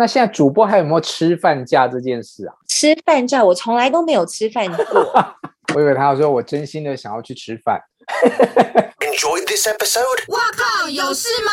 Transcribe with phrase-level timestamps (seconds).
[0.00, 2.54] 那现在主播还有没有吃饭假这件事啊？
[2.66, 4.82] 吃饭假我从来都没有吃饭过。
[5.76, 7.78] 我以为他要说我真心的想要去吃饭。
[9.00, 10.32] Enjoy this episode。
[10.32, 11.52] 哇靠，有事吗？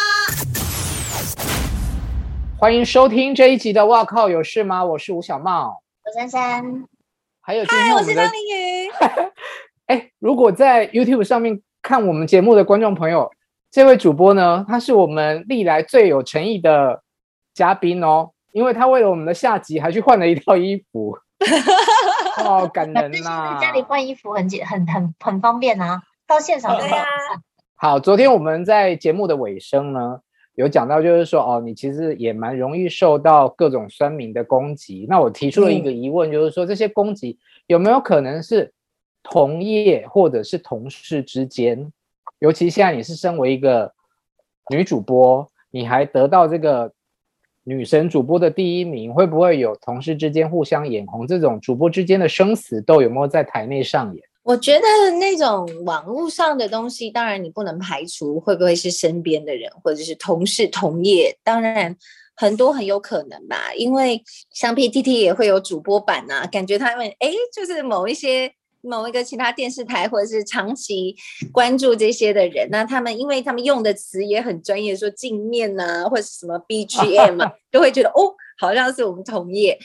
[2.58, 4.82] 欢迎收听这一集的《哇靠有事吗》？
[4.88, 6.86] 我是吴小茂，我珊珊，
[7.42, 8.90] 还有今天我是张凌宇。
[9.88, 13.30] 哎，如果在 YouTube 上面看我们节目的观众朋友，
[13.70, 17.04] 这位主播呢，他是我们历来最有诚意的
[17.54, 18.32] 嘉宾哦。
[18.54, 21.16] 因为他为了我们的下集还去换了一套衣服，
[22.36, 23.60] 好、 哦、感人呐、啊！
[23.60, 27.06] 在家里换衣服很简很很很方便啊，到现场对啊。
[27.76, 30.20] 好，昨天我们在节目的尾声呢，
[30.56, 35.06] 有讲到就是说哦，你其实也蛮容易受到各种酸民的攻击。
[35.08, 38.74] 那我提出了一个疑问，就是说、嗯、这些攻击有没有可能是
[39.22, 41.92] 同业或者是同事之间？
[42.40, 43.94] 尤其现在你是身为一个
[44.72, 46.92] 女主播，你还得到这个。
[47.70, 51.28] 女神主播的第一名会不会有同事之间互相眼红？
[51.28, 54.24] 这种主播之间的生死斗有没有在台内上演？
[54.42, 54.88] 我觉得
[55.20, 61.94] 那种网络上的东西，当然你不能排除会不会是身边的人或者是同事同业，当然
[62.38, 63.74] 很多很有可能吧。
[63.76, 68.50] 因为像 PTT 也会有主播版啊，感觉他们哎，就是某一些。
[68.88, 71.16] 某一个其他电视台，或者是长期
[71.52, 79.78] 关注这些的人，那他们因为他们用的词也很专业，说镜面啊，或者是什么 BGM 啊，都会觉得哦，好像是我们同业。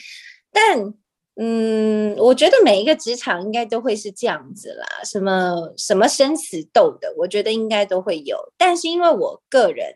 [0.51, 0.93] 但
[1.35, 8.37] 嗯，我觉得每一个职场应该都会是这样子啦，什么什么生死斗的，我觉得应该都会有。
[8.57, 9.95] 但是因为我个人，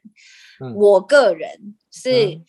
[0.59, 2.25] 嗯、我个人是。
[2.25, 2.45] 嗯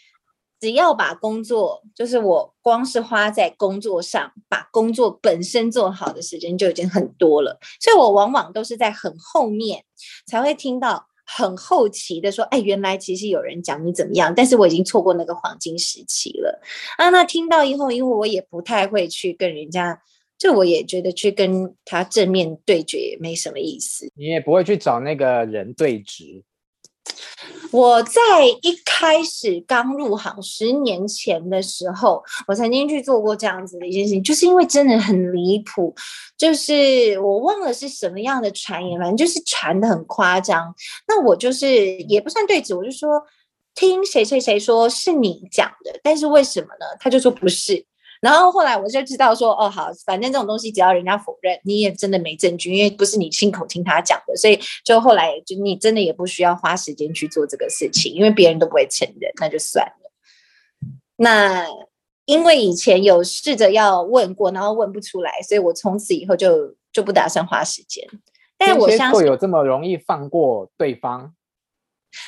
[0.61, 9.85] 只要把工作，就是我光是花在工作上，把工作本身做好的时间就已经很多了，所以我往往都是在很后面
[10.27, 16.61] 才会听到很后期的说，哎，原来其实有人讲你怎么样，但是我已经错过那个黄金时期了
[16.97, 17.11] 啊。
[17.11, 20.01] 那听到以后，因为我也不太会去跟人家，
[20.39, 26.43] 就我也觉得去跟他正面对决也没什么意思，你也不会去找那个人对质。
[27.71, 28.21] 我在
[28.63, 35.95] 一开始刚入行十年前的时候，我曾经去做过这样子的一件事情，就是因为真的很离谱，
[36.37, 40.75] 就是我忘了是什么样的传言，反正就是传得很夸张。
[41.07, 43.23] 那我就是也不算对质，我就说
[43.75, 46.87] 听谁谁谁说是你讲的，但是为什么呢？
[46.99, 47.85] 他就说不是。
[48.21, 60.11] 然后后来我就知道说，哦，好，反正这种东西只要人家否认，你也真的没证据，因为不是你亲口听他讲的，所以就后来就你真的也不需要花时间去做这个事情，因为别人都不会承认，那就算了。
[61.17, 61.67] 那
[62.27, 68.07] 因为以前有试着要问过，然后问不出来，所以我从此以后就就不打算花时间。
[68.59, 71.33] 但我相信会有这么容易放过对方。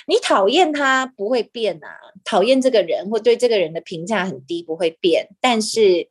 [0.07, 1.89] 你讨厌他不会变啊，
[2.25, 6.09] 讨厌这个人或对这个人的评价很低不会变，但是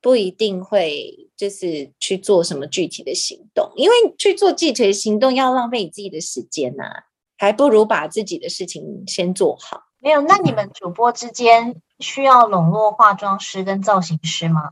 [0.00, 7.04] 不一定会就是去做什么具体的行动，因为去做具体的行动要浪费你自己的时间呐、啊，
[7.38, 9.82] 还不如把自己的事情先做好。
[10.00, 14.62] 没有，那你们主播之间需要笼络化妆师跟造型师吗？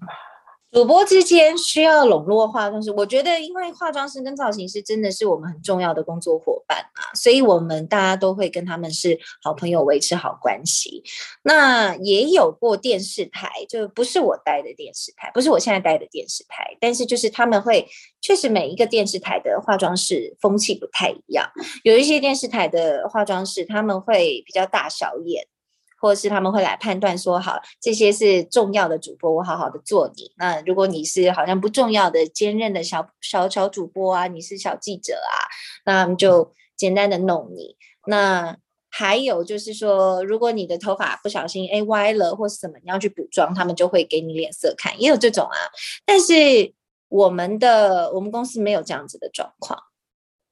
[0.72, 11.03] 主播之间需要笼络化妆师，我觉得因为化妆师跟造型师真的是我们很重要的工作伙伴啊，所以我们大家都会跟他们是好朋友，维持好关系。
[11.42, 17.88] 那也有过电视台，就不是我待的电视台，不是我现在待的电视台，但是就是他们会，
[18.20, 21.50] 确实每一个电视台的化妆师风气不太一样，
[21.82, 25.48] 有一些电视台的化妆师他们会比较大小眼。
[26.00, 30.33] 或者是他们会来判断说，好，这些是重要的主播，我好好的做你。
[30.38, 35.37] 那如果你是好像不重要的兼任的小小小主播啊，你是小记者啊，
[35.84, 37.77] 那就简单的弄你。
[38.06, 38.56] 那
[38.88, 45.56] 还有就是说，如果你的头发不小心哎歪了或是什么，你要去补妆，他们就会给你脸色看，也有这种啊。
[46.06, 46.72] 但是
[47.09, 49.78] 我们的我们公司没有这样子的状况，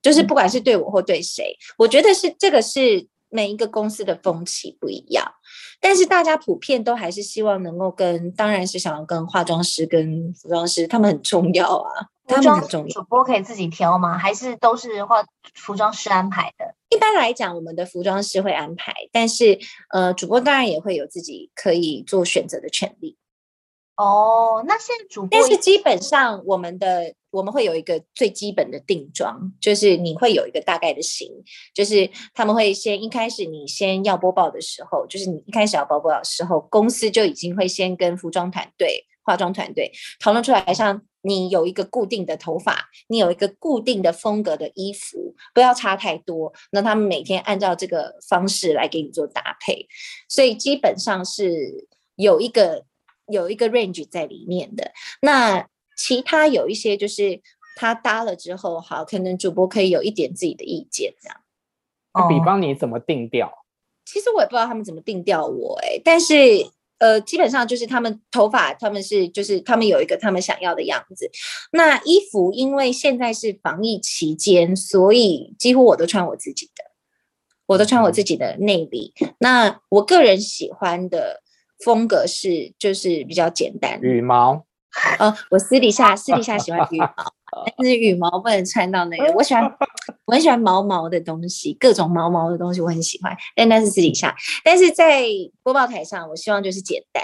[0.03, 3.09] 就是不管是对我或对谁，我觉得是这个是。
[3.31, 5.33] 每一个公司的风气不一样，
[5.81, 12.07] 但是大家普遍都还是希望能够跟，当然是想要跟化妆师、跟服装师，他们很重要啊。
[12.31, 12.89] 他们很重要。
[12.89, 14.19] 主播可以自己挑吗？
[14.19, 16.75] 还是都是化服装师安排的？
[16.91, 19.59] 一般来讲，我们的服装师会安排，但是
[19.89, 23.17] 呃，主播当然也会有自己可以做选择的权利。
[23.99, 31.29] 哦，那现在主播，但是基本上我们的我们会有一个最基本的定妆，就是你会有一个大概的型，
[31.75, 39.91] 就是他们会先一开始你先要播报的时候，就是你一开始要播报的时候，公司就已经会先跟服装团队、化妆团队
[40.21, 49.89] 讨论出来，像你有一个固定的头发，你有一个固定的风格的衣服，不要差太多，那他们每天按照这个方式来给你做搭配，
[50.29, 51.89] 所以基本上是。
[52.19, 52.85] 有一个
[53.31, 54.93] 有一个 range 在里面的。
[55.23, 55.67] 那
[55.97, 57.41] 其他有一些就是
[57.77, 61.37] 他搭了之后，好，可能主播可以有一点自己的意见这样。
[62.15, 63.53] 那比方你怎么定调？
[64.05, 66.35] 其实我也不知道他们怎么定调我哎、欸，但是
[66.99, 71.31] 呃，基本上就是他们头发，他们是就是他们有一个他们想要的样子。
[71.71, 76.85] 那衣服因为现在是防疫期间，所以几乎我都穿我自己的，
[77.67, 79.13] 我都穿我自己的内里。
[79.39, 81.43] 那我个人喜欢的
[81.85, 84.65] 风格是就是比较简单，羽毛。
[85.19, 87.09] 呃，我私底下私底下喜欢羽毛。
[87.77, 89.65] 但是羽毛不能穿到那个，我喜欢，
[90.27, 94.35] 我很喜欢毛毛的东西，各种毛毛的东西我很喜欢，但那是私底下。
[94.65, 95.25] 但是在
[95.63, 97.23] 播报台上，我希望就是简单，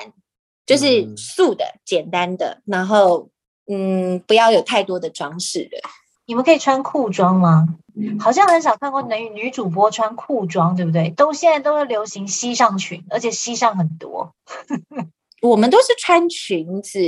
[0.64, 3.28] 就是素的、简单的，然后
[3.70, 5.78] 嗯，不要有太多的装饰的。
[6.26, 7.66] 你们可以穿裤装吗？
[8.18, 11.10] 好像很少看过女女主播穿裤装，对不对？
[11.10, 14.34] 都现在都是流行膝上裙，而且膝上很多。
[15.42, 17.00] 我们都是穿裙子。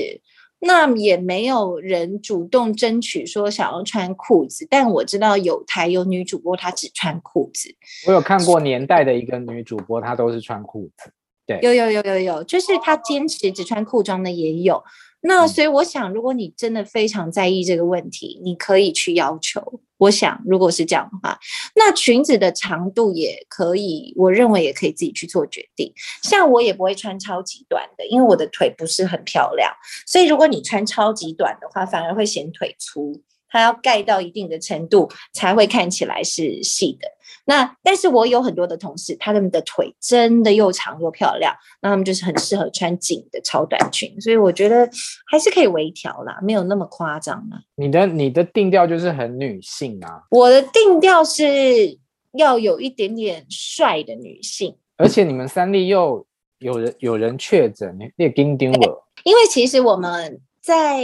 [0.59, 7.69] 那也没有人主动争取说想要穿裤子，但我知道有台有女主播她只穿裤子。
[8.07, 11.13] 我有看过年代的一个女主播，她都是穿裤子。
[11.47, 14.83] 对，有有有有有，就是她坚持只穿裤装的也有。
[15.27, 19.81] 那所以我想，如果你真的非常在意这个问题，你可以去要求。
[19.99, 21.39] 我想，如果是这样的话，
[21.75, 25.93] 那裙子的长度也可以，我认为也可以自己去做决定。
[26.23, 29.73] 像我也不会穿超级短的，因为我的腿不是很漂亮，
[30.07, 33.21] 所以如果你穿超级短的话，反而会显腿粗。
[33.49, 37.09] 它要盖到一定的程度，才会看起来是细的。
[37.47, 44.21] 那但是我有很多的同事，他们的腿真的又长又漂亮，那他们就是很适合穿紧的超短裙。
[44.21, 44.87] 所以我觉得
[45.31, 47.59] 还是可以微调啦，没有那么夸张啦。
[47.77, 50.25] 你的你的定调就是很女性啊。
[50.31, 51.99] 我的定调是
[52.35, 54.77] 要有一点点帅的女性。
[54.97, 56.27] 而且你们三立又
[56.59, 59.07] 有人有人确诊，你也盯盯了。
[59.25, 60.41] 因为其实我们。
[60.67, 61.01] 在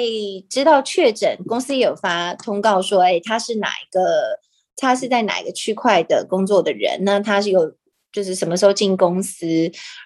[0.51, 4.01] 知道确诊，公司也有发通告说，哎，他是哪一个？
[4.77, 7.05] 他是在哪一个区块的工作的人？
[7.05, 7.75] 那他是有。
[8.13, 9.47] 就是什么时候进公司，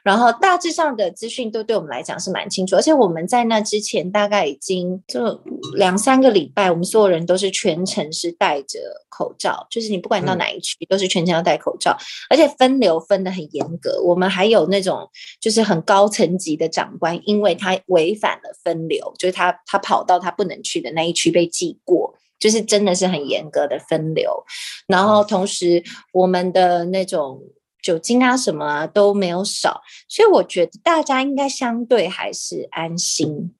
[0.04, 5.42] 然后大致上的资讯都对我们来讲是蛮清楚，而且我们在那之前大概已经就
[5.74, 8.78] 两三个礼拜，我们所有人都是全程是戴着
[9.08, 11.98] 口罩，就是你不管到哪一区都是全程要戴口罩，
[12.30, 14.00] 而且分流分的很严格。
[14.04, 15.10] 我们还有那种
[15.40, 24.44] 就是很高层级的长官，因为他违反了分流，就是他他跑到他不能去的那一区被记过，就是真的是很严格的分流。
[24.86, 27.40] 然后同时我们的那种。
[27.82, 33.54] 酒精啊，什么啊都没有少，所以我觉得大家应该相对还是安心。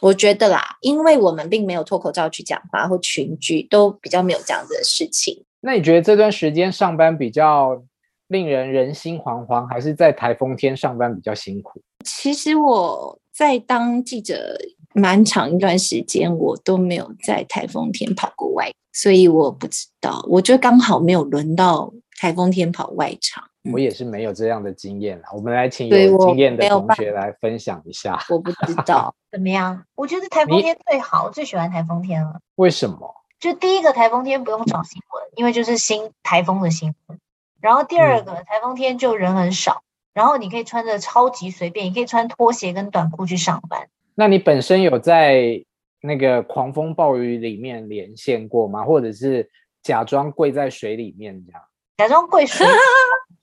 [0.00, 5.44] 我觉得啦，因为我们并没有脱口罩去讲话或群聚，都比较没有这样子的事情。
[5.58, 7.82] 那你觉得这段时间上班比较
[8.28, 11.82] 令人人心惶惶，还是在台风天上班比较辛苦？
[12.04, 14.56] 其实我在当记者
[14.98, 20.24] 蛮长一段时间，我都没有在台风天跑过外，所以我不知道。
[20.26, 23.44] 我觉得刚好没有轮到台风天跑外场。
[23.70, 28.18] 我也是没有这样的经验，我们来请有经验的同学来分享一下。
[28.30, 32.40] 我，我不知道 怎么样，我觉得台风天最好，最喜欢台风天了。
[32.54, 33.14] 为什么？
[33.38, 37.18] 就第一个台风天不用找新闻，因为就是新台风的新闻。
[37.60, 39.82] 然后第二个、嗯、台风天就人很少，
[40.14, 43.88] 然后你可以穿着超级随便，你可以穿拖鞋跟短裤去上班。
[44.16, 45.64] 那你本身有在
[46.00, 48.82] 那个狂风暴雨里面连线过吗？
[48.82, 49.48] 或者是
[49.82, 51.62] 假装跪在水里面这样？
[51.98, 52.66] 假装跪水。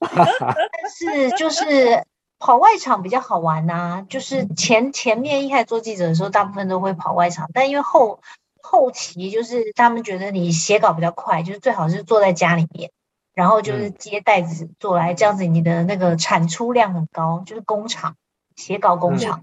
[0.00, 2.04] 但是就是
[2.38, 8.20] 跑外场比较好玩呐、啊，就是前前面一开始做记者的时候，大部分都会跑外场，但因为后
[8.62, 12.90] 后期就是他们觉得你写稿比较快，就是最好是坐在家里面，
[13.34, 18.16] 然后就是接袋子做来，这样子你的那个产出量很高，就是工厂
[18.56, 19.40] 写稿工厂，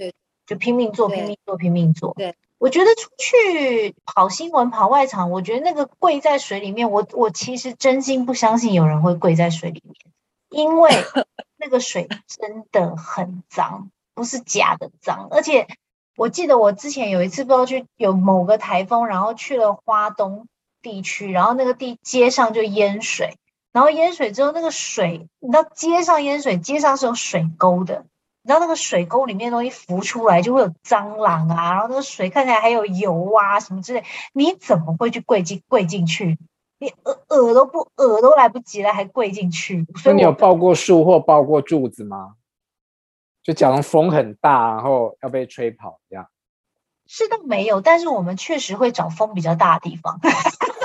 [0.52, 2.14] 就拼命做拼命做拼命做。
[2.14, 9.96] 对，我觉得出去跑新闻跑外场，我觉得那个跪在水里面，我我其实真心不相信有人会跪在水里面。
[10.50, 10.92] 因为
[11.56, 15.30] 那个水真的很脏，不是假的脏。
[15.32, 15.68] 而且
[16.18, 20.48] 我记得我之前有一次不知道去有某个台风，然后去了花东
[20.82, 23.38] 地区，然后那个地街上就淹水，
[23.72, 28.04] 然后淹水之后那个水，你知道街上淹水，街上是有水沟的，
[28.44, 36.38] 你知道那个水沟里面的东西浮出来就会有蟑螂啊，然后那个水看起来还有油啊什么之类，你怎么会去跪进跪进去？
[36.80, 39.86] 你耳耳都不耳都来不及了，还跪进去。
[40.02, 42.34] 所以你有抱过树或抱过柱子吗？
[43.44, 46.28] 就假如风很大，然后要被吹跑这样。
[47.06, 50.20] 是倒没有，但是我们确实会找风比较大的地方，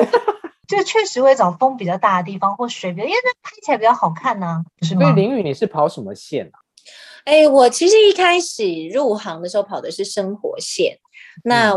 [0.68, 4.64] 就确实会找风比较大的地方或水比较，因为那拍起来比较好看呢、啊。
[4.82, 5.00] 是吗？
[5.00, 6.58] 所以凌雨你是跑什么线啊？
[7.26, 10.96] 哎，我其实一开始入行的时候跑的是生活线，
[11.42, 11.74] 那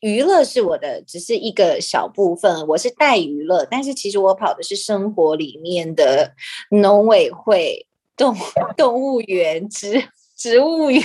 [0.00, 6.32] 娱乐是我的只是一个小部分，我是带娱乐，但是其实我跑的是生活里面的
[6.70, 7.86] 农委会、
[8.16, 8.34] 动
[8.74, 10.02] 动物园、植
[10.34, 11.04] 植物园、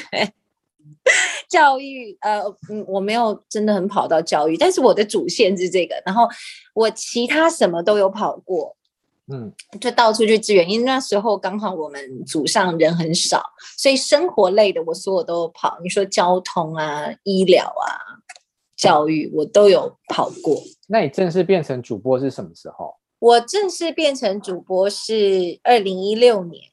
[1.49, 2.17] 教育。
[2.21, 6.25] 呃，嗯，我没有真的很跑到教育，但是我的主线是这个，然后
[6.73, 8.77] 我其他什么都有跑过。
[9.31, 13.41] 嗯，就到处去支援，因为那时候刚好我们组上人很少，
[13.77, 15.77] 所以生活类的我所有都有跑。
[15.81, 17.87] 你说交通啊、医疗啊、
[18.75, 20.61] 教育，我都有跑过。
[20.87, 22.95] 那你正式变成主播是什么时候？
[23.19, 26.63] 我正式变成主播是二零一六年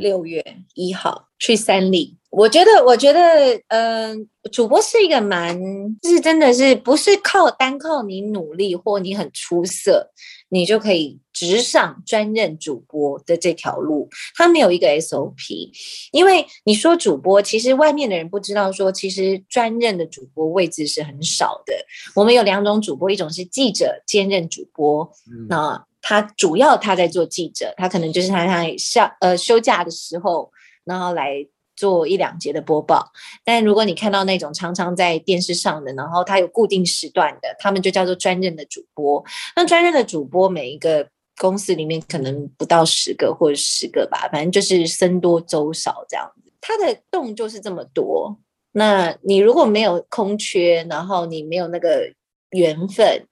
[0.00, 0.44] 六月
[0.74, 2.16] 一号、嗯、去三立。
[2.30, 3.20] 我觉得，我觉得，
[3.68, 5.56] 嗯、呃，主播是一个蛮，
[6.02, 10.10] 就是真的是不是靠单靠你努力或你很出色，
[10.54, 14.08] 你就可以直上专任主播的这条路。
[14.36, 15.68] 他没有一个 SOP，
[16.12, 21.74] 因为你说主播，其实外面的人不知道说，其实专任的主播位置是很少的。
[22.14, 25.10] 我们有两种主播，一种是记者兼任主播，
[25.48, 30.52] 那、嗯、他主要他在做记者，他可能就是他在下呃休假的时候，
[30.84, 31.44] 然后来。
[31.76, 33.10] 做一两节的播报，
[33.44, 39.24] 但如果你看到那种常常在电视上的，然后他有固定时段的，他们就叫做专任的主播。
[39.56, 46.52] 那专任的主播，每一个公司里面可能不到十个或者十个吧，反正就是僧多粥少这样子。
[46.60, 48.38] 他的洞就是这么多。
[48.72, 52.12] 那你如果没有空缺，然后你没有那个
[52.50, 53.26] 缘分，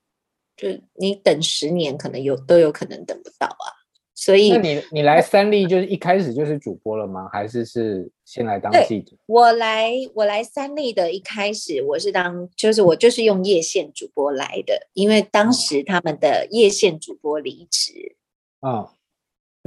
[0.56, 3.81] 就你等十年，可能有都有可能等不到啊。
[4.14, 7.28] 所以，那你你来三立就是一开始就是主播了吗？
[7.32, 9.16] 还是是先来当记者？
[9.26, 18.16] 我来我来三立的一开始，我是当就是我就是用夜线主播来的，因为当时他们的夜线主播离职。
[18.60, 18.86] 嗯，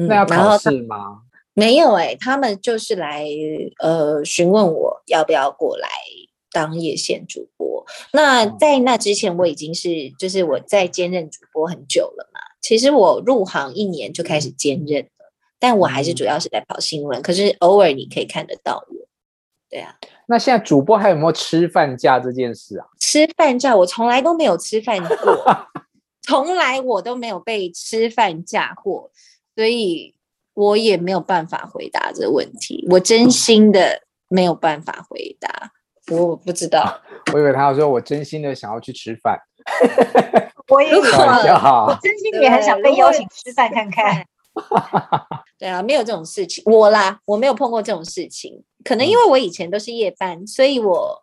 [0.07, 1.23] 那要考试吗？
[1.53, 3.25] 没有哎、欸，他们就是来
[3.79, 5.89] 呃询问我要不要过来
[6.51, 7.83] 当夜线主播。
[8.13, 12.39] 那在那之前，我已经是就是我在兼任主播很久了嘛。
[12.67, 17.21] 其实我入行一年就开始兼任了，但我还是主要是在跑新闻。
[17.21, 19.07] 可是偶尔你可以看得到我，
[19.69, 19.95] 对啊。
[20.25, 22.87] 那现在主播还有没有吃饭假这件事啊？
[22.99, 25.67] 吃饭假我从来都没有吃饭过，
[26.25, 29.11] 从来我都没有被吃饭假过，
[29.55, 30.15] 所以
[30.55, 32.83] 我也没有办法回答这个问题。
[32.89, 35.71] 我真心的没有办法回答，
[36.11, 36.99] 我不知道。
[37.31, 39.39] 我以为他要说我真心的想要去吃饭。
[40.69, 44.25] 我也有，我真心也很想被邀请吃饭看看。
[45.59, 48.63] 对啊，没有这种事情，我啦，我没有碰过这种事情。
[48.83, 51.21] 可能因为我以前都是夜班，嗯、所以我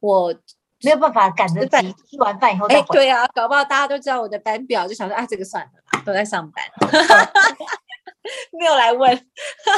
[0.00, 0.34] 我
[0.82, 2.80] 没有办法赶着饭吃完饭以后再回。
[2.82, 5.70] 哎，对啊，搞不好大家都知道我的班表，就想说啊，这个算了，
[6.04, 6.64] 都在上班，
[8.58, 9.26] 没有来问。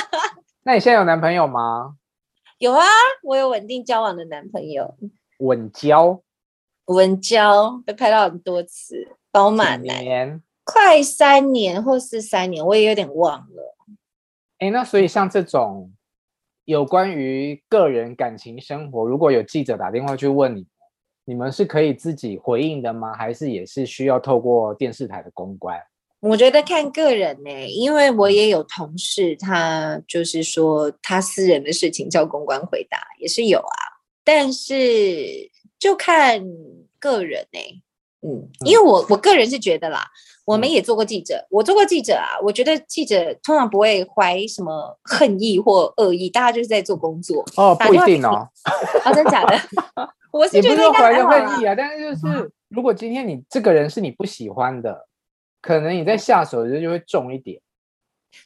[0.64, 1.94] 那你现在有男朋友吗？
[2.58, 2.84] 有啊，
[3.22, 4.96] 我有稳定交往的男朋友。
[5.38, 6.20] 稳交。
[6.86, 13.76] 文娇被拍到很多次，饱满年，快三年或是三年，我也有点忘了。
[14.58, 15.92] 哎，那所以像这种
[16.64, 20.64] 有关于个人感情生活，如果有记者打电话去问你，
[21.24, 23.14] 你们是可以自己回应的吗？
[23.14, 25.76] 还是也是需要透过电视台的公关？
[26.20, 33.76] 我觉得看个人呢、欸，因为我也有同事，他就是说他私人的事情叫公关回答，也是有啊，
[34.22, 35.50] 但是。
[35.78, 36.42] 就看
[36.98, 37.82] 个人呢、欸，
[38.22, 40.06] 嗯，因为我我个人是觉得啦，
[40.44, 48.48] 我们也做过记者，我做过记者啊，我觉得记者通常不会怀什么恨意或恶意，大家就是在做工作哦，不一定哦，
[49.04, 49.58] 啊，真的假的？
[50.32, 55.06] 我是觉得怀着恨意啊，但是就是如果今天你这个人是你不喜欢的，
[55.62, 57.60] 可能你在下手的时候就会重一点。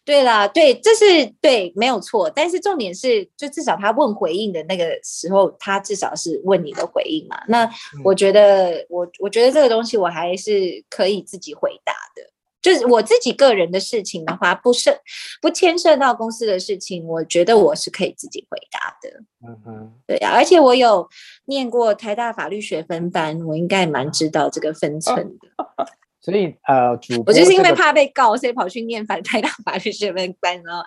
[0.04, 2.30] 对啦，对，这是对，没有错。
[2.30, 7.40] 但是重点是，就至少他问回应的那个时候，他至少是问你的回应嘛。
[7.48, 7.68] 那
[8.04, 12.30] 我觉得，嗯、我我觉得这个东西我还是可以自己回答的。
[12.62, 14.94] 就是我自己个人的事情的话，不涉
[15.40, 19.22] 不牵涉到公司的事情，我觉得我是可以自己回答的。
[19.48, 21.08] 嗯哼，对呀、啊，而且我有
[21.46, 25.48] 念过台大法律学分班，我应该蛮知道这个分寸的。
[25.56, 25.66] 哦
[26.20, 30.82] 所以呃，主播、这个、我就是因为怕被告，所以跑去念反台大法律学分班，然后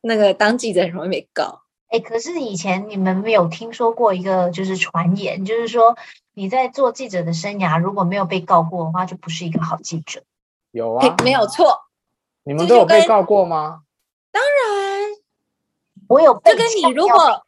[0.00, 1.62] 那个当记者很容易被告。
[1.88, 5.96] 哎、欸，可是以前你们没有听说过一个就是传言，就是说
[6.34, 10.22] 你在做记者的生涯如果没有被告过的话，就不是一个好记者。
[10.70, 11.80] 有啊，没有错。
[12.44, 13.82] 你们都有被告过吗？
[14.30, 15.10] 当然，
[16.08, 16.52] 我有被。
[16.52, 17.44] 就跟你如果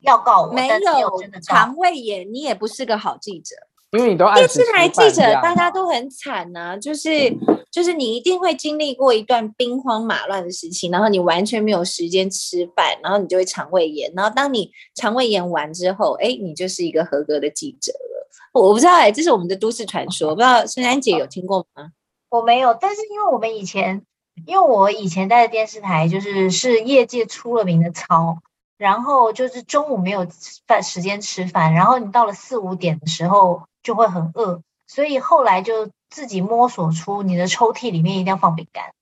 [0.00, 1.10] 要告我，没有
[1.42, 3.56] 肠胃炎，你也不是个好记者。
[3.92, 7.32] 因为你都电视台记者，大家都很惨呐、啊，就是
[7.70, 18.28] 就是你一定会经历过一段兵荒马乱的事情，然后你完全没有时间吃饭，然后你就会肠胃炎，然后当你肠胃炎完之后，哎，你就是一个合格的记者了。
[18.52, 21.90] 我不知道哎，这是我们的都市传说，不知道 珊珊姐有听过吗？
[22.28, 24.02] 我没有，但是因为我们以前，
[24.46, 28.38] 因为我以前在电视台，就是是业界出了名的糙。
[28.78, 30.26] 然后就是中午没有
[30.66, 38.92] 饭时间吃饭，然后你到了四五点的时候就会很饿，所以后来就自己摸索出你的抽屉里面一定要放饼干，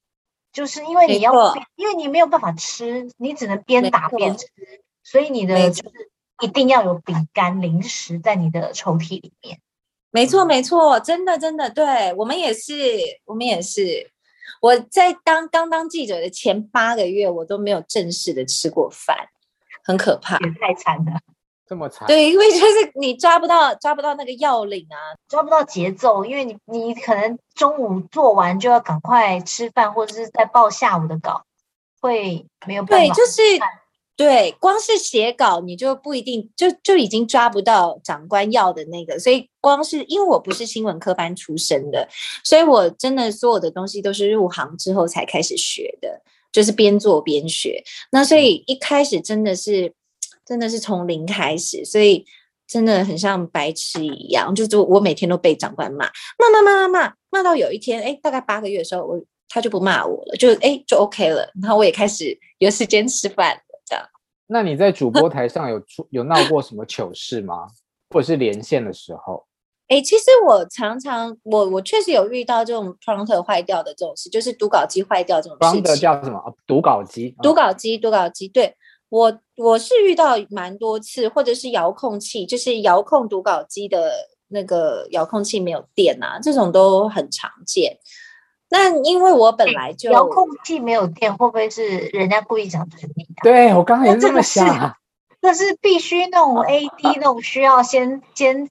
[0.53, 1.33] 就是因为你要，
[1.75, 4.47] 因为你没有办法吃，你只能边打边吃，
[5.03, 6.11] 所以你的就是
[6.43, 9.59] 一定要有饼干零食在你的抽屉里面。
[10.11, 12.75] 没错，没错，真的，真的，对，我们也是，
[13.25, 14.11] 我们也是。
[14.61, 19.17] 我在当刚当记者的前八个月，我都没有正式的吃过饭。
[19.83, 21.21] 很可怕，也太惨了，
[21.67, 22.07] 这么惨。
[22.07, 31.43] 对，因为就是你抓不到抓不到那个要领啊，抓不到节奏，因为你你可能中午做完就要赶快吃饭，或者是在报下午的稿，
[32.01, 33.07] 会没有办法。
[33.07, 33.43] 对，就是
[34.17, 42.09] 对，光是写稿你就不一定就就已经抓不到长官要的那个，所以光是因为我不是新闻科班出身的，
[42.45, 46.23] 所以我真的所有的东西都是入行之后才开始学的。
[46.53, 49.93] 就是边做边学，那所以一开始真的是，
[50.45, 52.25] 真的是从零开始，所以
[52.67, 56.07] 真的很像白痴一样，就是我每天都被长官骂，
[56.39, 64.05] 骂骂骂骂骂，骂到有一天，哎，大概八个月的时候，我他就不骂我了，就哎就 OK 了，然后我也开始有时间吃饭了，这样。
[64.47, 67.67] 那你在主播台上有出有闹过什么糗事吗？
[68.11, 69.47] 或者是连线的时候？
[69.89, 75.83] 哎、欸，其实我常常，我我确实有遇到这种 prompter 坏掉的这种事，就是读稿机坏掉这种事情。
[75.85, 76.57] prompter 叫什么？
[76.67, 77.37] 读稿机。
[77.43, 78.49] 读稿机，读稿机。
[78.49, 78.75] 对，
[79.11, 84.13] 我我是遇到蛮多次，或者是遥控器，就是遥控读稿机的
[84.49, 87.99] 那个遥控器没有电啊，这种都很常见。
[88.71, 93.27] 那因为我本来就遥控器没有电，会不会是人家故意讲成你？
[93.43, 94.97] 对，我刚刚也这么想。
[95.41, 98.69] 这是必须那种 AD 那种需要先先。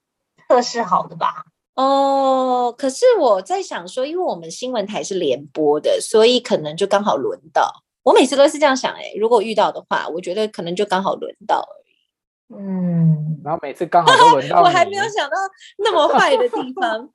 [0.50, 1.46] 测试好的吧？
[1.74, 7.83] 哦，可是我在想说，因为我们新闻台是联播的，所以可能就刚好轮到。
[8.04, 12.56] 我每次都是这样想，哎，如果遇到的话，我觉得可能就刚好轮到而已。
[12.56, 14.62] 嗯，然后每次刚好都轮到。
[14.64, 15.36] 我还没有想到
[15.78, 17.10] 那么坏的地方，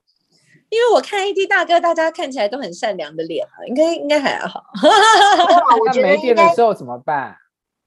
[0.70, 4.64] 因为我看 AD 大哥，大家看起来都很善良的脸啊，应该应该还好。
[5.80, 7.36] 我觉得没电的时候怎么办？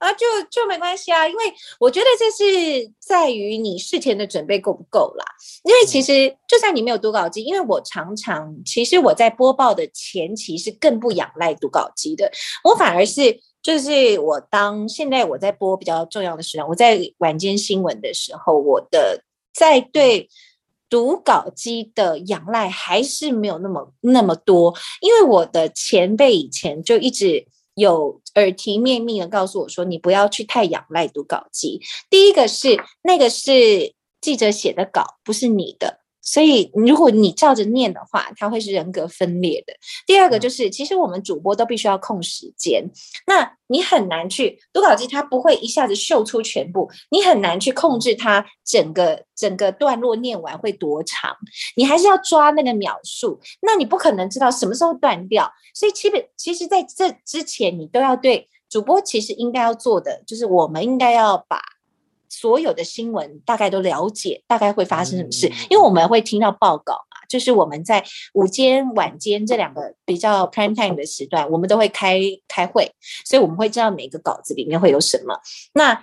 [0.02, 1.44] 啊，就就没关系啊，因为
[1.78, 5.24] 我觉得这是在于你事前的准备够不够啦。
[5.62, 12.28] 因为其实就算你没有读稿机，因为我常常其实我在播报的前期是更不仰赖读稿机的，
[12.64, 19.22] 我反而是就是我当现在我在播比较重要的时段，我在晚间新闻的时候，我的
[19.54, 20.28] 在对
[20.90, 27.46] 读稿机的仰赖还是没有那么那么多，因为我的前辈以前就一直。
[27.74, 31.80] 有耳提面命的告诉我说：“你不要去太仰赖读稿机。
[32.10, 39.74] 第一个是那个是记者写的稿，不是你的。”所以，如果你照着念的话，它会是人格分裂的。
[40.06, 42.88] 第二个就是，其实我们主播都必须要控时间，
[43.26, 51.36] 那你很难去读稿机，它不会一下子秀出全部，你很难去控制它整个整个段落念完会多长，
[51.76, 55.52] 你还是要抓那个秒数，那你不可能知道什么时候断掉。
[55.74, 61.60] 所以，基本其实在这之前，你都要对主播其实应该要做的，就是我们应该要把。
[62.32, 72.18] 所有的新闻大概都了解，大概会发生什么事，因为我们会听到报告嘛，就是我们在午间、晚间这两个比较 prime time 的时段，我们都会开
[72.48, 72.90] 开会，
[73.26, 75.38] 所以我们会知道每个稿子里面会有什么。
[75.74, 76.02] 那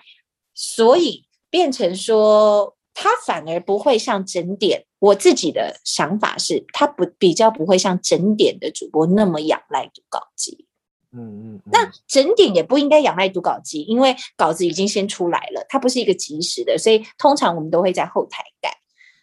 [0.54, 4.86] 所以变成说，他反而不会像整点。
[5.00, 10.68] 我自己的想法是，他不比较不会像整点的主播那么仰赖读稿机。
[11.12, 18.70] 嗯嗯，那整点也不应该仰赖读稿机，因为稿子已经先出来了，它不是一个即时的，所以通常我们都会在后台改。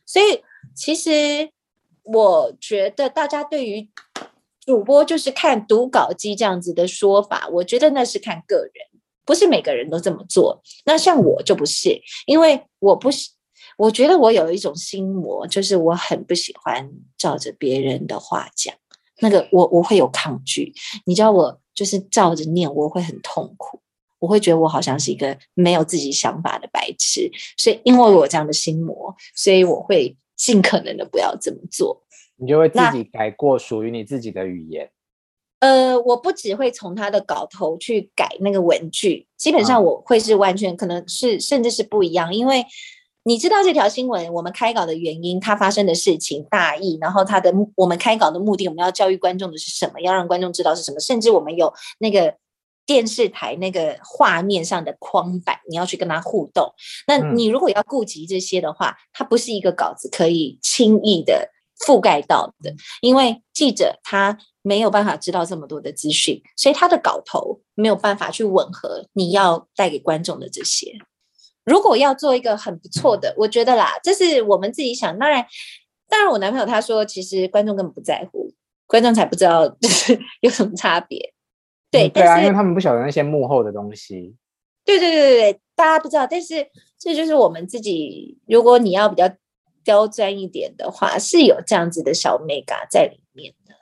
[0.05, 0.42] 所以
[0.75, 1.49] 其实
[2.03, 3.88] 我觉得大家对于
[4.64, 8.72] 主播就是看读稿机这样子的说法，我觉得那是看个人，
[9.25, 10.61] 不是每个人都这么做。
[10.87, 13.31] 那像我就不是，因为我不是，
[13.79, 18.75] 我觉得我有一种心魔，就是我很不喜欢照着别人的话讲，
[19.20, 21.61] 那个我我会有抗拒，你知道我。
[21.77, 23.79] 就是照着念，我会很痛苦，
[24.19, 27.31] 我会觉得我好像是一个没有自己想法的白痴。
[27.57, 32.03] 所以，因为我有这样的心魔，所以我会尽可能的不要这么做。
[32.37, 34.91] 你就会自己改过属于你自己的语言。
[35.61, 42.65] 呃，我不只会从他的稿头去改那个文句，基本上我会是完全可能是甚至是不一样，因为
[43.27, 50.01] 你知道这条新闻我们开稿的原因，它发生的事情大意，然后它的我们开稿的目的，我们要教育观众的是什么？
[50.01, 51.01] 要让观众知道是什么？
[51.01, 52.33] 甚至我们有那个
[52.87, 56.73] 电视台那个画面上的框板，你要去跟他互动。
[57.09, 61.51] 那你如果要顾及这些的话，它不是一个稿子可以轻易的
[61.85, 70.93] 覆盖到的，因为记者他没有办法知道这么多的资讯，所以他的稿头没有办法去吻合你要带给观众的这些。
[71.66, 75.18] 如果要做一个很不错的，我觉得啦，这是我们自己想。
[75.18, 75.44] 当然，
[76.09, 78.48] 当然，我男朋友他说，其实观众根本不在乎，
[78.87, 81.35] 观众才不知道就是 有什么差别。
[81.90, 84.37] 对，嗯、对啊，是因为他们不晓得那些幕后的东西。
[84.85, 88.38] 对对对对对，大家不知道，但是这就是我们自己。
[88.46, 89.29] 如果你要比较
[89.83, 93.81] 刁钻一点的话，是有这样子的小美嘎在里面的啦。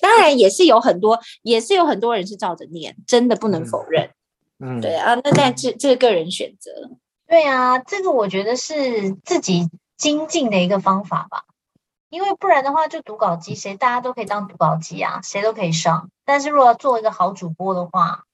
[0.00, 4.02] 当然，也是有很多，也是有很多人是照着念，真的不能否认。
[4.06, 4.10] 嗯
[4.58, 6.70] 嗯，对啊，那但这这是个人选择，
[7.26, 11.44] 对啊，这个我觉得是自己精进的一个方法吧，
[12.08, 16.08] 因为不然的话，就读稿机，谁大家都可以当读稿机啊，谁都可以上。
[16.24, 18.24] 但是如果要做一个好主播的话，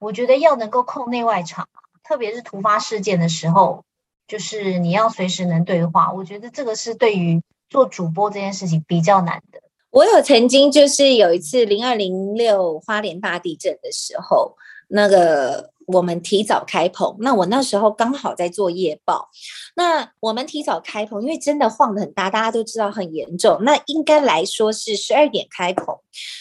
[0.00, 1.68] 我觉得要能够控内外场，
[2.02, 3.84] 特别是突发事件的时候，
[4.26, 6.12] 就是你要随时能对话。
[6.12, 9.60] 我觉得这个是对于做主播这件事情比较难的。
[9.90, 14.56] 我有曾经就是有一次零二零六花莲大地震的时候。
[14.88, 19.30] 那个我们提早开棚，那我那时候刚好在做夜报，
[19.74, 23.58] 那我们提早开棚，因为真的晃得很大，大家都知道很严重。
[23.62, 25.96] 那应该来说是十二点开棚，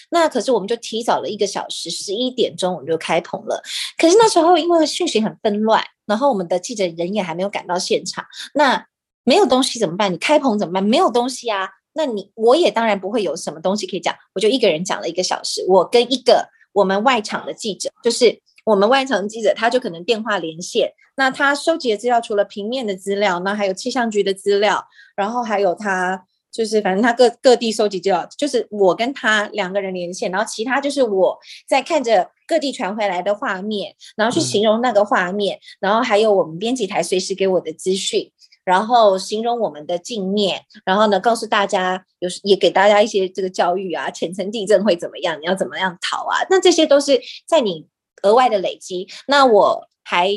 [0.10, 3.62] 那可是我们就提早了一个小时，十一点钟我们就开棚了。
[3.98, 8.86] 可是那时候因为讯息很纷乱，然后我们的记者人也还没有赶到现场，那
[9.24, 10.12] 没有东西怎么办？
[10.12, 10.84] 你开棚怎么办？
[10.84, 16.50] 没有东西啊，那你我也当然不会有什么东西可以讲，我就一个人讲了一个小时，我跟一个。
[16.78, 20.92] 我们外场的记者，就是我们外场的记者，他就可能电话连线。
[21.16, 24.86] 那他收集的资料，除了平面的资料，那还有气象局的资料，
[25.16, 31.36] 然后还有他就是反正他各各地收集资料，就是我跟他两个人连线，然后其他就是我
[31.68, 38.32] 在看着各地传回来的画面，然后去形容那个画面，然后还有我们编辑台随时给我的资讯。
[38.68, 46.44] 然后形容我们的镜面，然后呢，告诉大家有也给大家一些这个教育啊，浅层地震会怎么样，你要怎么样逃啊？
[46.50, 47.88] 那这些都是在你
[48.24, 49.08] 额外的累积。
[49.26, 50.30] 那我还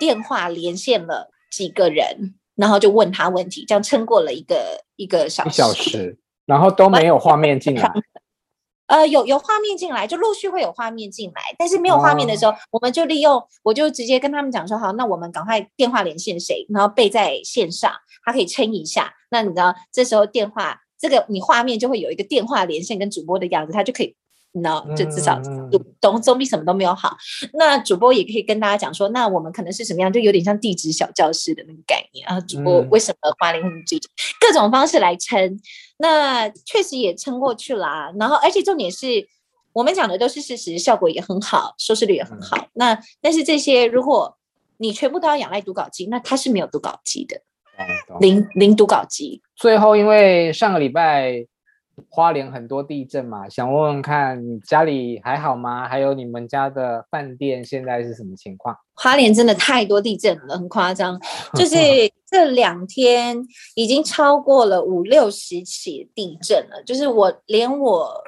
[0.00, 7.92] 电话连线了几个人，然后就问他问题，这样撑过了一个一个小时，一小时，然后都没有画面进来。
[8.86, 17.92] 呃，有有画面进来，就陆续会有画面进来，但是没有画面的时候，哦、我们就利用，我就直接跟他们讲说，好，那我们赶快电话连线谁，然后备在线上，
[18.24, 19.12] 他可以撑一下。
[19.30, 24.14] 那你知道，这时候电话这个你画面就会有一个电话连线跟主播的样子，他就可以，
[24.56, 25.38] 你知道，就至少
[26.00, 27.14] 总总比什么都没有好。
[27.52, 32.40] 那主播也可以跟大家讲说，那我们可能是什么样，就有点像地质小教室的那个概念啊。
[32.40, 35.60] 主播为什么花莲会这种各种方式来撑。
[35.98, 39.28] 那确实也撑过去了啊，然后而且重点是
[39.74, 42.56] 我们讲的都是事实，效果也很好，收视率也很好。
[42.72, 44.38] 那但是这些如果
[44.78, 47.42] 你全部都要仰赖读稿机，那它是没有读稿机的，
[48.20, 49.42] 零零读稿机。
[49.54, 51.46] 最后因为上个礼拜。
[52.10, 55.88] 花莲很多地震嘛，想问问看你家里还好吗？
[55.88, 58.76] 还有你们家的饭店现在是什么情况？
[58.94, 61.18] 花莲真的太多地震了，很夸张，
[61.56, 61.76] 就是
[62.26, 63.42] 这两天
[63.74, 66.82] 已经超过了五六十起地震了。
[66.84, 68.22] 就是我连我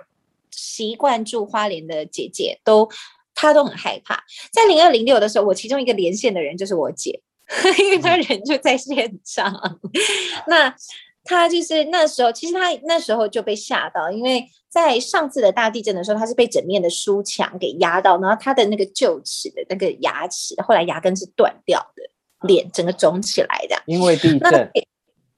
[0.51, 2.89] 习惯住花莲的姐姐都，
[3.35, 4.23] 她都很害怕。
[4.51, 7.21] 在零二零六的时候，我其中一个连线的人就是我姐，
[7.79, 9.79] 因为她人就在现场。
[10.49, 10.75] 那。
[11.29, 23.77] 他就是那时候，其实他那时候就被吓到，因为在上次的大地震的时候，他是被整面的书墙给压到，然后他的那个臼齿的那个牙齿，后来牙根是断掉的，脸整个肿起来的。
[23.85, 24.71] 因为地震，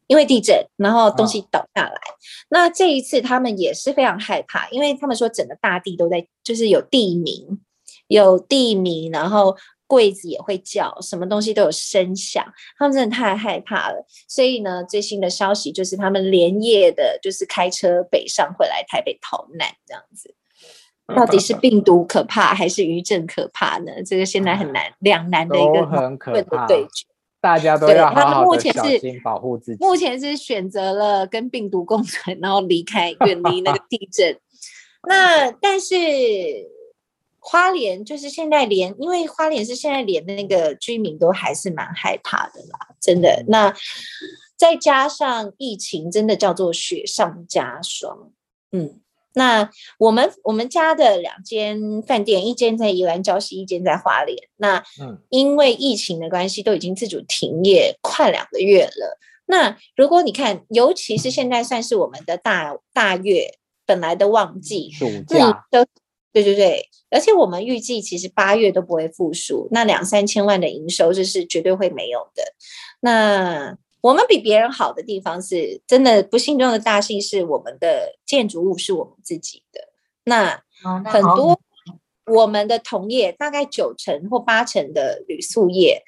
[0.06, 1.90] 因为地震，然后东西倒下来。
[1.90, 2.14] 哦、
[2.50, 7.60] 那这一次他们也是非常害怕，因为他们说整个大地都在，就是有地名，
[8.06, 9.56] 有地名，然后。
[9.90, 12.46] 柜子也会叫，什么东西都有声响，
[12.78, 14.06] 他们真的太害怕了。
[14.28, 20.32] 所以呢，最新的消息就是他们连夜的，就是开车北上回来台北逃难，这样子。
[21.16, 24.00] 到底是病毒可怕还是余震可怕呢？
[24.06, 27.06] 这个现在很难两难的一个很可怕的对决。
[27.40, 29.84] 大家都要好好的小心保护自己。
[29.84, 34.38] 目前是选择了跟病毒共存，然后离开远离那个地震。
[35.08, 35.96] 那但是。
[37.40, 43.44] 花莲就是现在连，因为花莲是现在连那个居民都还是蛮害怕的啦，真的。
[43.48, 43.74] 那
[44.56, 48.30] 再加上疫情，真的叫做雪上加霜。
[48.72, 49.00] 嗯，
[49.32, 54.36] 那我们我们家的两间饭店，一间在宜兰礁溪，一间在花莲。
[54.58, 54.84] 那
[55.30, 59.18] 因为疫情的关系，都已经自主停业快两个月了。
[59.46, 65.84] 那如果你看，尤其是现在算是我们的大大月本来的旺季，暑假都
[66.32, 72.42] 对对对，而且我们预计其实八月都不会复苏，那两三千万的营收这是绝对会没有的。
[73.00, 79.80] 那我们比别人好的地方是，真的不幸中的大幸，是我们的建筑物是我们自己的。
[80.22, 80.62] 那
[81.04, 81.60] 很多
[82.26, 86.00] 我们的同业，大概九成或八成的旅宿业，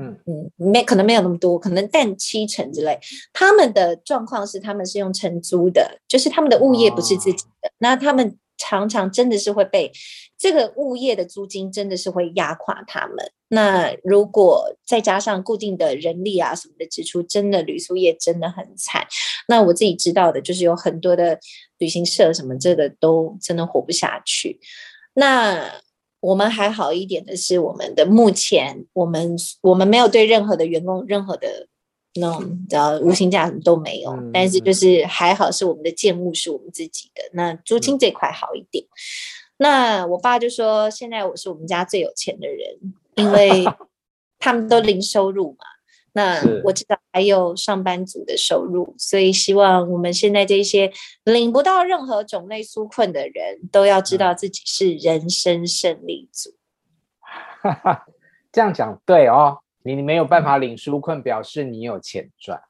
[0.00, 2.98] 嗯嗯，没可能没有那么多，可能但七成之类。
[3.34, 8.38] 他们的状况是，他们是用承租的，就是他们的物业不是自己的，那他们。
[8.56, 9.90] 常常真的是会被
[10.38, 13.16] 这个物业的租金真的是会压垮他们。
[13.48, 19.06] 那如果再加上固定的人力啊什么的支出，真的旅宿业真的很惨。
[19.48, 21.38] 那我自己知道的就是有很多的
[21.78, 24.58] 旅行社什么这个都真的活不下去。
[25.14, 25.70] 那
[26.20, 31.68] 我们还好一点的是，我们的目前我们我们没有对任何的员工任何的。
[32.20, 38.84] 那种呃无形价什么都没有，嗯，但是就是还好是我们的建物是我们自己的，那租金这块好一点。
[38.84, 38.88] 嗯。
[39.58, 43.64] 那我爸就说，现在我是我们家最有钱的人，因为
[44.38, 45.64] 他们都零收入嘛。
[46.12, 50.90] 那我知道还有上班族的收入，所以希望我们现在这些
[51.24, 56.54] 领不到任何种类纾困的人都要知道自己是人生胜利组。
[57.62, 58.06] 哈哈，
[58.52, 59.60] 这样讲对哦。
[59.86, 62.60] 你你没有办法领纾困，表示你有钱赚，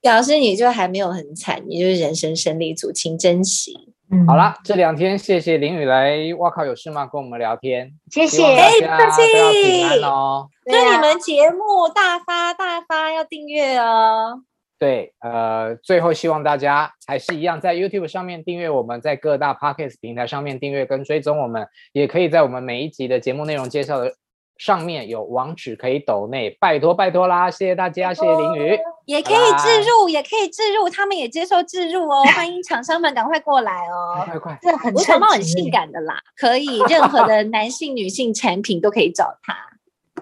[0.00, 3.92] 表示你就还没有很惨，你就是人生胜利组，请珍惜。
[4.10, 7.06] 嗯，好了，这两天谢谢林雨来，哇靠，有事吗？
[7.06, 8.42] 跟我们聊天，谢谢，
[8.86, 10.48] 大家都要平安哦。
[10.64, 14.42] 祝你们节目大发大发，要订阅哦。
[14.78, 24.14] 对，呃，最后希望大家还是一样，在 YouTube 上面订阅我们，在各大 Podcast 平台上面订阅跟追踪我们，也可以在我们每一集的节目内容介绍的。
[24.56, 27.50] 上面有网址可以抖内，拜托拜托啦！
[27.50, 39.56] 谢谢大家，谢谢林宇，也可以置入，也可以置入，他们也接受置入哦，欢迎厂商们赶快过来哦， 快快，这很我很性感的啦，可以任何的男性、女性产品都可以找他。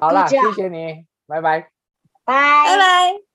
[0.01, 1.61] 好啦，谢谢你，拜拜，
[2.25, 2.35] 拜
[2.67, 3.32] 拜拜。